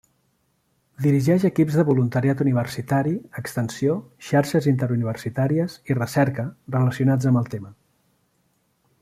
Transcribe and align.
Dirigeix 1.05 1.43
equips 1.49 1.75
de 1.79 1.83
voluntariat 1.89 2.41
universitari, 2.45 3.13
extensió, 3.41 3.99
xarxes 4.31 4.69
interuniversitàries 4.73 5.77
i 5.93 5.99
recerca 6.01 6.49
relacionats 6.79 7.31
amb 7.33 7.43
el 7.45 7.53
tema. 7.57 7.73